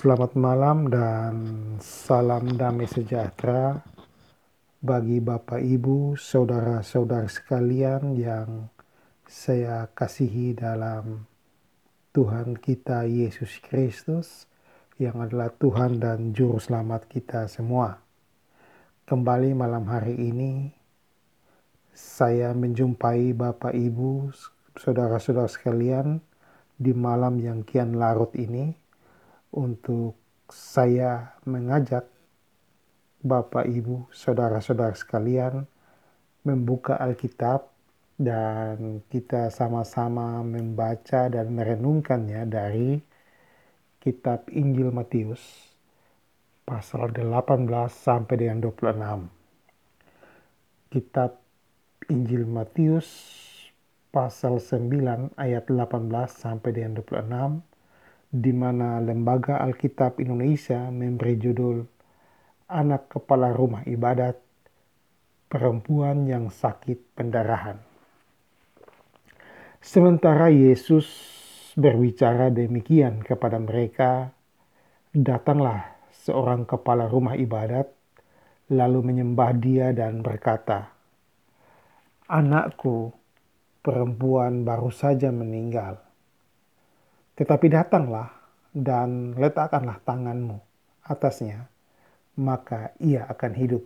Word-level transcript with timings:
Selamat 0.00 0.32
malam 0.32 0.88
dan 0.88 1.34
salam 1.76 2.56
damai 2.56 2.88
sejahtera 2.88 3.84
bagi 4.80 5.20
Bapak 5.20 5.60
Ibu, 5.60 6.16
saudara-saudara 6.16 7.28
sekalian 7.28 8.16
yang 8.16 8.72
saya 9.28 9.92
kasihi 9.92 10.56
dalam 10.56 11.28
Tuhan 12.16 12.56
kita 12.56 13.04
Yesus 13.04 13.60
Kristus 13.60 14.48
yang 14.96 15.20
adalah 15.20 15.52
Tuhan 15.52 16.00
dan 16.00 16.32
Juru 16.32 16.56
Selamat 16.56 17.04
kita 17.04 17.44
semua. 17.44 18.00
Kembali 19.04 19.52
malam 19.52 19.84
hari 19.84 20.16
ini 20.16 20.72
saya 21.92 22.56
menjumpai 22.56 23.36
Bapak 23.36 23.76
Ibu, 23.76 24.32
saudara-saudara 24.80 25.44
sekalian 25.44 26.24
di 26.80 26.96
malam 26.96 27.36
yang 27.36 27.60
kian 27.68 28.00
larut 28.00 28.32
ini 28.40 28.80
untuk 29.50 30.14
saya 30.50 31.34
mengajak 31.46 32.06
Bapak, 33.20 33.68
Ibu, 33.68 34.08
saudara-saudara 34.16 34.96
sekalian 34.96 35.68
membuka 36.48 36.96
Alkitab 36.96 37.68
dan 38.16 39.04
kita 39.12 39.52
sama-sama 39.52 40.40
membaca 40.40 41.28
dan 41.28 41.52
merenungkannya 41.52 42.48
dari 42.48 42.96
kitab 44.00 44.48
Injil 44.48 44.88
Matius 44.88 45.40
pasal 46.64 47.12
18 47.12 47.68
sampai 47.92 48.34
dengan 48.40 48.64
26. 48.64 49.28
Kitab 50.88 51.36
Injil 52.08 52.48
Matius 52.48 53.08
pasal 54.08 54.64
9 54.64 55.36
ayat 55.36 55.68
18 55.68 56.08
sampai 56.32 56.70
dengan 56.72 57.04
26 57.04 57.69
di 58.30 58.54
mana 58.54 59.02
Lembaga 59.02 59.58
Alkitab 59.58 60.22
Indonesia 60.22 60.86
memberi 60.86 61.34
judul 61.34 61.82
Anak 62.70 63.10
Kepala 63.10 63.50
Rumah 63.50 63.82
Ibadat 63.90 64.38
Perempuan 65.50 66.30
yang 66.30 66.46
Sakit 66.46 67.18
Pendarahan. 67.18 67.82
Sementara 69.82 70.46
Yesus 70.46 71.10
berbicara 71.74 72.54
demikian 72.54 73.26
kepada 73.26 73.58
mereka, 73.58 74.30
datanglah 75.10 75.98
seorang 76.14 76.70
kepala 76.70 77.10
rumah 77.10 77.34
ibadat, 77.34 77.90
lalu 78.70 79.10
menyembah 79.10 79.50
dia 79.58 79.90
dan 79.90 80.22
berkata, 80.22 80.94
Anakku, 82.30 83.10
perempuan 83.82 84.62
baru 84.62 84.94
saja 84.94 85.34
meninggal 85.34 86.09
tetapi 87.40 87.72
datanglah 87.72 88.28
dan 88.76 89.32
letakkanlah 89.32 89.96
tanganmu 90.04 90.60
atasnya, 91.08 91.72
maka 92.36 92.92
ia 93.00 93.24
akan 93.24 93.52
hidup. 93.56 93.80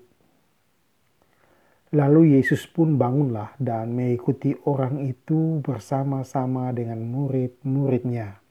Lalu 1.95 2.35
Yesus 2.35 2.67
pun 2.67 2.99
bangunlah 2.99 3.55
dan 3.63 3.95
mengikuti 3.95 4.59
orang 4.67 5.07
itu 5.07 5.63
bersama-sama 5.63 6.75
dengan 6.75 6.99
murid-muridnya. 7.07 8.43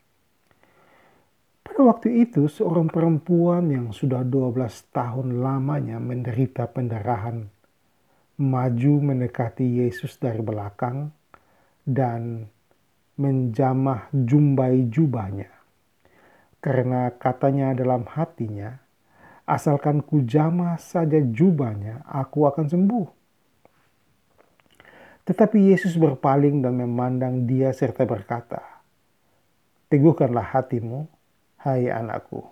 Pada 1.68 1.82
waktu 1.84 2.24
itu 2.24 2.48
seorang 2.48 2.88
perempuan 2.88 3.68
yang 3.68 3.92
sudah 3.92 4.24
12 4.24 4.56
tahun 4.96 5.44
lamanya 5.44 6.00
menderita 6.00 6.72
pendarahan 6.72 7.52
maju 8.40 8.94
mendekati 9.04 9.84
Yesus 9.84 10.16
dari 10.16 10.40
belakang 10.40 11.12
dan 11.84 12.48
menjamah 13.14 14.10
jumbai 14.10 14.90
jubahnya. 14.90 15.50
Karena 16.64 17.12
katanya 17.14 17.76
dalam 17.76 18.08
hatinya, 18.08 18.80
asalkan 19.44 20.00
kujamah 20.00 20.80
saja 20.80 21.20
jubahnya, 21.20 22.08
aku 22.08 22.48
akan 22.48 22.66
sembuh. 22.72 23.08
Tetapi 25.24 25.72
Yesus 25.72 25.96
berpaling 25.96 26.64
dan 26.64 26.80
memandang 26.80 27.48
dia 27.48 27.72
serta 27.72 28.04
berkata, 28.04 28.60
Teguhkanlah 29.88 30.58
hatimu, 30.58 31.06
hai 31.62 31.88
anakku. 31.88 32.44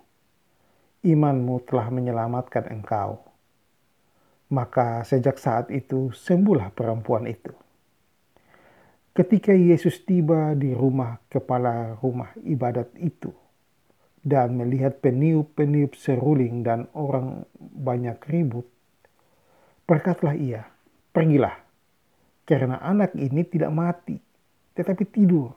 Imanmu 1.02 1.66
telah 1.66 1.90
menyelamatkan 1.90 2.70
engkau. 2.70 3.18
Maka 4.52 5.02
sejak 5.02 5.42
saat 5.42 5.68
itu 5.74 6.14
sembuhlah 6.14 6.70
perempuan 6.70 7.26
itu. 7.26 7.50
Ketika 9.12 9.52
Yesus 9.52 10.08
tiba 10.08 10.56
di 10.56 10.72
rumah 10.72 11.20
kepala 11.28 12.00
rumah 12.00 12.32
ibadat 12.48 12.96
itu 12.96 13.28
dan 14.24 14.56
melihat 14.56 15.04
peniup-peniup 15.04 15.92
seruling 15.92 16.64
dan 16.64 16.88
orang 16.96 17.44
banyak 17.60 18.16
ribut, 18.24 18.64
berkatlah 19.84 20.32
ia, 20.32 20.64
pergilah, 21.12 21.60
karena 22.48 22.80
anak 22.80 23.12
ini 23.12 23.44
tidak 23.44 23.68
mati, 23.68 24.16
tetapi 24.72 25.04
tidur. 25.04 25.52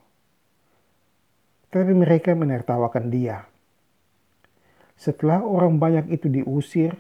Tetapi 1.72 1.95
mereka 1.95 2.35
menertawakan 2.35 3.07
dia. 3.07 3.47
Setelah 4.99 5.39
orang 5.47 5.79
banyak 5.79 6.11
itu 6.11 6.27
diusir, 6.27 6.91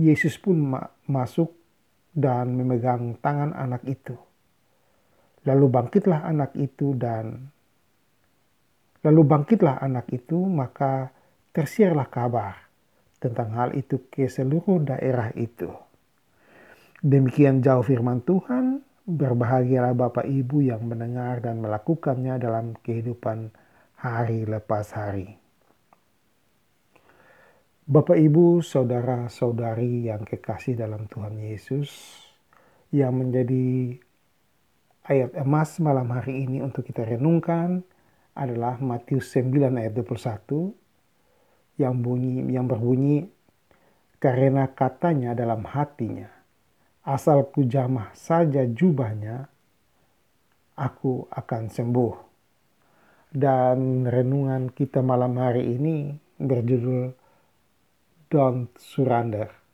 Yesus 0.00 0.40
pun 0.40 0.72
ma 0.72 0.88
masuk 1.04 1.52
dan 2.16 2.56
memegang 2.56 3.20
tangan 3.20 3.52
anak 3.52 3.84
itu 3.84 4.16
Lalu 5.46 5.66
bangkitlah 5.70 6.26
anak 6.26 6.58
itu 6.58 6.98
dan 6.98 7.46
lalu 9.06 9.22
bangkitlah 9.22 9.78
anak 9.78 10.10
itu 10.10 10.42
maka 10.42 11.14
tersiarlah 11.54 12.10
kabar 12.10 12.66
tentang 13.22 13.54
hal 13.54 13.70
itu 13.78 14.10
ke 14.10 14.26
seluruh 14.26 14.82
daerah 14.82 15.30
itu. 15.38 15.70
Demikian 17.00 17.62
jauh 17.62 17.86
firman 17.86 18.26
Tuhan, 18.26 18.82
berbahagialah 19.06 19.94
Bapak 19.94 20.26
Ibu 20.26 20.66
yang 20.66 20.82
mendengar 20.90 21.38
dan 21.38 21.62
melakukannya 21.62 22.42
dalam 22.42 22.74
kehidupan 22.82 23.54
hari 24.02 24.42
lepas 24.42 24.90
hari. 24.98 25.38
Bapak 27.86 28.18
Ibu, 28.18 28.66
saudara-saudari 28.66 30.10
yang 30.10 30.26
kekasih 30.26 30.74
dalam 30.74 31.06
Tuhan 31.06 31.38
Yesus, 31.38 32.18
yang 32.90 33.14
menjadi 33.14 33.94
Ayat 35.06 35.38
emas 35.38 35.78
malam 35.78 36.10
hari 36.10 36.50
ini 36.50 36.58
untuk 36.58 36.82
kita 36.82 37.06
renungkan 37.06 37.86
adalah 38.34 38.74
Matius 38.82 39.30
9 39.38 39.78
ayat 39.78 39.94
21 39.94 41.78
yang 41.78 41.94
bunyi 42.02 42.42
yang 42.50 42.66
berbunyi 42.66 43.30
karena 44.18 44.66
katanya 44.66 45.30
dalam 45.38 45.62
hatinya 45.62 46.26
asal 47.06 47.46
kujamah 47.54 48.10
saja 48.18 48.66
jubahnya 48.66 49.46
aku 50.74 51.30
akan 51.30 51.70
sembuh. 51.70 52.14
Dan 53.30 54.10
renungan 54.10 54.74
kita 54.74 55.06
malam 55.06 55.38
hari 55.38 55.78
ini 55.78 56.18
berjudul 56.42 57.14
Don't 58.26 58.74
Surrender. 58.74 59.65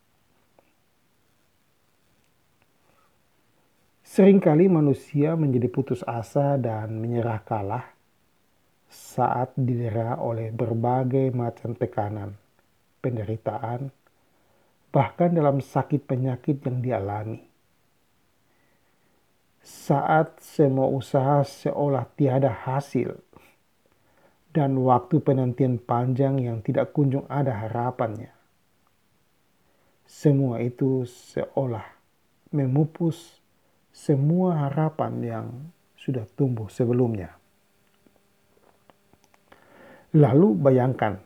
Seringkali 4.13 4.69
manusia 4.69 5.33
menjadi 5.41 5.73
putus 5.73 6.05
asa 6.05 6.61
dan 6.61 7.01
menyerah 7.01 7.41
kalah 7.49 7.97
saat 8.85 9.57
didera 9.57 10.21
oleh 10.21 10.53
berbagai 10.53 11.33
macam 11.33 11.73
tekanan, 11.73 12.37
penderitaan, 13.01 13.89
bahkan 14.93 15.33
dalam 15.33 15.65
sakit 15.65 16.05
penyakit 16.05 16.61
yang 16.61 16.85
dialami. 16.85 17.41
Saat 19.65 20.45
semua 20.45 20.93
usaha 20.93 21.41
seolah 21.41 22.05
tiada 22.13 22.53
hasil 22.53 23.17
dan 24.53 24.77
waktu 24.77 25.25
penantian 25.25 25.81
panjang 25.81 26.37
yang 26.37 26.61
tidak 26.61 26.93
kunjung 26.93 27.25
ada 27.33 27.65
harapannya. 27.65 28.29
Semua 30.05 30.61
itu 30.61 31.09
seolah 31.09 31.89
memupus 32.53 33.41
semua 33.93 34.67
harapan 34.67 35.13
yang 35.21 35.47
sudah 36.01 36.25
tumbuh 36.35 36.67
sebelumnya. 36.73 37.37
Lalu 40.13 40.49
bayangkan, 40.57 41.21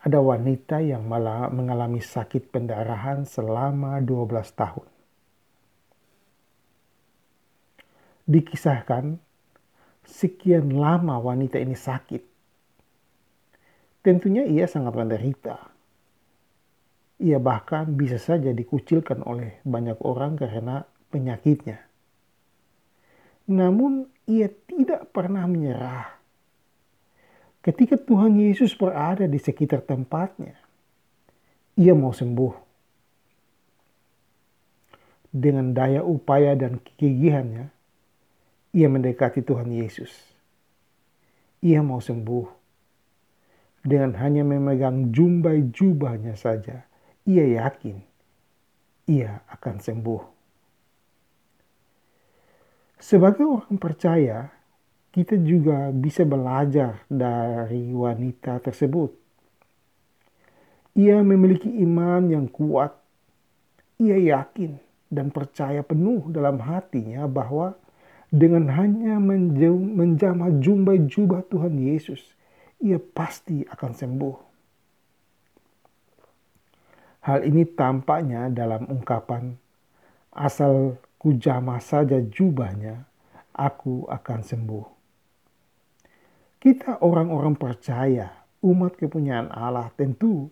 ada 0.00 0.18
wanita 0.22 0.78
yang 0.82 1.06
malah 1.06 1.50
mengalami 1.50 2.02
sakit 2.02 2.50
pendarahan 2.50 3.26
selama 3.26 3.98
12 4.02 4.30
tahun. 4.54 4.86
Dikisahkan, 8.30 9.18
sekian 10.06 10.70
lama 10.70 11.18
wanita 11.18 11.58
ini 11.58 11.74
sakit. 11.74 12.22
Tentunya 14.00 14.46
ia 14.46 14.64
sangat 14.70 14.94
menderita. 14.94 15.58
Ia 17.20 17.36
bahkan 17.36 17.90
bisa 17.98 18.16
saja 18.16 18.54
dikucilkan 18.54 19.20
oleh 19.26 19.60
banyak 19.66 19.98
orang 20.00 20.40
karena 20.40 20.86
penyakitnya. 21.10 21.82
Namun 23.50 24.06
ia 24.30 24.46
tidak 24.46 25.10
pernah 25.10 25.44
menyerah. 25.44 26.16
Ketika 27.60 28.00
Tuhan 28.00 28.40
Yesus 28.40 28.72
berada 28.72 29.28
di 29.28 29.36
sekitar 29.36 29.84
tempatnya, 29.84 30.56
ia 31.76 31.92
mau 31.92 32.14
sembuh. 32.14 32.54
Dengan 35.30 35.76
daya 35.76 36.00
upaya 36.02 36.56
dan 36.56 36.80
kegigihannya, 36.80 37.66
ia 38.72 38.88
mendekati 38.88 39.44
Tuhan 39.44 39.70
Yesus. 39.70 40.10
Ia 41.60 41.84
mau 41.84 42.00
sembuh. 42.00 42.46
Dengan 43.84 44.16
hanya 44.16 44.42
memegang 44.42 45.12
jumbai 45.12 45.68
jubahnya 45.74 46.34
saja, 46.34 46.84
ia 47.28 47.44
yakin 47.44 48.10
ia 49.10 49.42
akan 49.50 49.76
sembuh. 49.82 50.22
Sebagai 53.00 53.48
orang 53.48 53.80
percaya, 53.80 54.52
kita 55.10 55.40
juga 55.40 55.88
bisa 55.90 56.22
belajar 56.22 57.00
dari 57.08 57.90
wanita 57.96 58.60
tersebut. 58.60 59.10
Ia 61.00 61.24
memiliki 61.24 61.66
iman 61.80 62.28
yang 62.28 62.46
kuat. 62.52 62.92
Ia 63.98 64.20
yakin 64.20 64.76
dan 65.08 65.32
percaya 65.32 65.80
penuh 65.80 66.28
dalam 66.28 66.60
hatinya 66.60 67.24
bahwa 67.24 67.74
dengan 68.30 68.70
hanya 68.70 69.18
menjamah 69.18 70.60
jumbai 70.62 71.02
jubah 71.08 71.42
Tuhan 71.50 71.80
Yesus, 71.80 72.22
ia 72.78 73.00
pasti 73.00 73.66
akan 73.66 73.92
sembuh. 73.96 74.36
Hal 77.26 77.44
ini 77.44 77.64
tampaknya 77.64 78.48
dalam 78.48 78.86
ungkapan 78.88 79.52
asal 80.32 80.96
kujamah 81.20 81.84
saja 81.84 82.16
jubahnya, 82.24 83.04
aku 83.52 84.08
akan 84.08 84.40
sembuh. 84.40 84.86
Kita 86.56 87.04
orang-orang 87.04 87.60
percaya, 87.60 88.32
umat 88.64 88.96
kepunyaan 88.96 89.52
Allah 89.52 89.92
tentu 89.92 90.48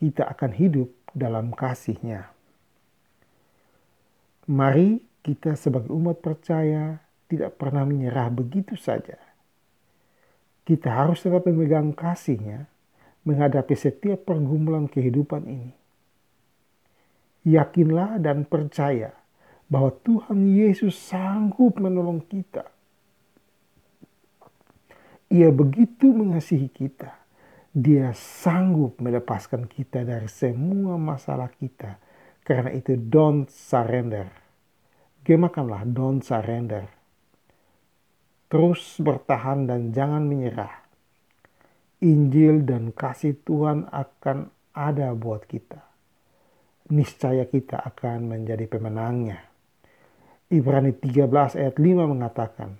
kita 0.00 0.24
akan 0.32 0.52
hidup 0.56 0.88
dalam 1.12 1.52
kasihnya. 1.52 2.32
Mari 4.48 5.04
kita 5.20 5.52
sebagai 5.52 5.92
umat 5.92 6.24
percaya 6.24 7.04
tidak 7.28 7.60
pernah 7.60 7.84
menyerah 7.84 8.32
begitu 8.32 8.80
saja. 8.80 9.20
Kita 10.64 10.88
harus 10.88 11.20
tetap 11.20 11.44
memegang 11.44 11.92
kasihnya 11.92 12.64
menghadapi 13.28 13.76
setiap 13.76 14.24
pergumulan 14.24 14.88
kehidupan 14.88 15.44
ini. 15.44 15.72
Yakinlah 17.44 18.20
dan 18.20 18.48
percaya 18.48 19.19
bahwa 19.70 19.94
Tuhan 20.02 20.50
Yesus 20.50 20.98
sanggup 20.98 21.78
menolong 21.78 22.26
kita. 22.26 22.66
Ia 25.30 25.54
begitu 25.54 26.10
mengasihi 26.10 26.66
kita. 26.66 27.14
Dia 27.70 28.10
sanggup 28.10 28.98
melepaskan 28.98 29.70
kita 29.70 30.02
dari 30.02 30.26
semua 30.26 30.98
masalah 30.98 31.46
kita. 31.54 32.02
Karena 32.42 32.74
itu 32.74 32.98
don't 32.98 33.46
surrender. 33.46 34.26
Gemakanlah 35.22 35.86
don't 35.86 36.18
surrender. 36.26 36.90
Terus 38.50 38.98
bertahan 38.98 39.70
dan 39.70 39.94
jangan 39.94 40.26
menyerah. 40.26 40.82
Injil 42.02 42.66
dan 42.66 42.90
kasih 42.90 43.38
Tuhan 43.46 43.86
akan 43.86 44.50
ada 44.74 45.14
buat 45.14 45.46
kita. 45.46 45.78
Niscaya 46.90 47.46
kita 47.46 47.78
akan 47.86 48.34
menjadi 48.34 48.66
pemenangnya. 48.66 49.49
Ibrani 50.50 50.90
13 50.90 51.30
ayat 51.62 51.78
5 51.78 52.10
mengatakan, 52.10 52.74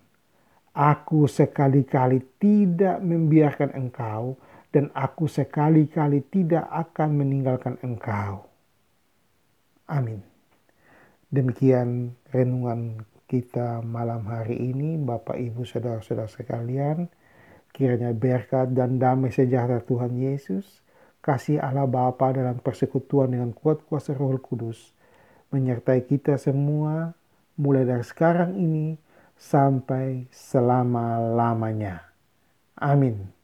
Aku 0.75 1.31
sekali-kali 1.31 2.19
tidak 2.43 2.99
membiarkan 2.99 3.71
engkau 3.79 4.35
dan 4.75 4.91
aku 4.91 5.31
sekali-kali 5.31 6.27
tidak 6.31 6.67
akan 6.67 7.23
meninggalkan 7.23 7.79
engkau. 7.87 8.51
Amin. 9.87 10.23
Demikian 11.31 12.19
renungan 12.35 13.07
kita 13.31 13.87
malam 13.87 14.27
hari 14.27 14.59
ini, 14.75 14.99
Bapak, 14.99 15.39
Ibu, 15.39 15.63
Saudara-saudara 15.63 16.27
sekalian. 16.27 17.07
Kiranya 17.71 18.11
berkat 18.11 18.75
dan 18.75 18.99
damai 18.99 19.31
sejahtera 19.31 19.79
Tuhan 19.87 20.19
Yesus, 20.19 20.83
kasih 21.23 21.63
Allah 21.63 21.87
Bapa 21.87 22.35
dalam 22.35 22.59
persekutuan 22.59 23.31
dengan 23.31 23.55
kuat 23.55 23.87
kuasa 23.87 24.11
Roh 24.11 24.35
Kudus, 24.43 24.91
menyertai 25.55 26.03
kita 26.03 26.35
semua 26.35 27.15
mulai 27.61 27.85
dari 27.85 28.05
sekarang 28.05 28.57
ini 28.57 28.97
sampai 29.37 30.25
selama-lamanya. 30.33 32.01
Amin. 32.81 33.40